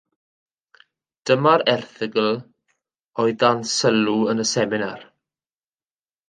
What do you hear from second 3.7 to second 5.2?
sylw yn y seminar.